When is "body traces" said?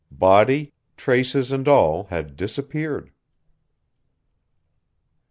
0.09-1.51